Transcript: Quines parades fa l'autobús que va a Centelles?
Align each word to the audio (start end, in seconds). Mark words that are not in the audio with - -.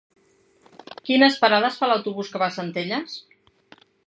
Quines 1.09 1.37
parades 1.43 1.79
fa 1.83 1.91
l'autobús 1.93 2.33
que 2.33 2.45
va 2.45 2.49
a 2.51 2.57
Centelles? 2.57 3.23